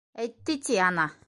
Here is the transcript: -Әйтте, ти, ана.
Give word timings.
-Әйтте, 0.23 0.57
ти, 0.69 0.79
ана. 0.89 1.11